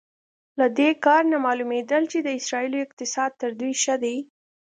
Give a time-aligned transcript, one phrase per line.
[0.59, 4.17] له دې کار نه معلومېدل چې د اسرائیلو اقتصاد تر دوی ښه دی.